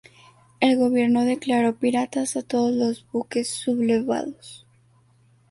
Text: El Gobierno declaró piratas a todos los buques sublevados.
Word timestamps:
El 0.59 0.79
Gobierno 0.79 1.25
declaró 1.25 1.75
piratas 1.75 2.35
a 2.35 2.41
todos 2.41 2.71
los 2.73 3.05
buques 3.11 3.49
sublevados. 3.51 4.65